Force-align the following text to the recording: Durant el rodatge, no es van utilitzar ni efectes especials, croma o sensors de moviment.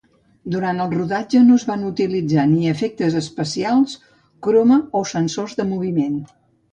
Durant 0.53 0.79
el 0.85 0.93
rodatge, 0.95 1.41
no 1.49 1.57
es 1.59 1.65
van 1.71 1.83
utilitzar 1.89 2.45
ni 2.53 2.71
efectes 2.71 3.17
especials, 3.19 3.93
croma 4.47 4.79
o 5.01 5.03
sensors 5.11 5.55
de 5.61 5.67
moviment. 5.75 6.17